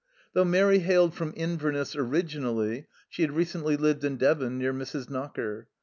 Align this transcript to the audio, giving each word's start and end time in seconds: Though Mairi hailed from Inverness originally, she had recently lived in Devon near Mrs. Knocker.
Though 0.33 0.45
Mairi 0.45 0.79
hailed 0.79 1.13
from 1.13 1.31
Inverness 1.37 1.95
originally, 1.95 2.87
she 3.07 3.21
had 3.21 3.33
recently 3.35 3.77
lived 3.77 4.03
in 4.03 4.17
Devon 4.17 4.57
near 4.57 4.73
Mrs. 4.73 5.11
Knocker. 5.11 5.67